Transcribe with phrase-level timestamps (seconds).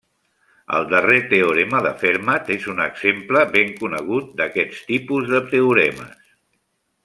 [0.77, 6.37] El darrer teorema de Fermat és un exemple ben conegut d'aquest tipus de teoremes.